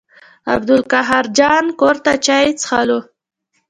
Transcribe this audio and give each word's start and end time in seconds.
عبدالقاهر 0.53 1.23
جان 1.37 1.65
کور 1.79 1.95
ته 2.03 2.11
چای 2.25 2.47
څښلو. 2.61 2.99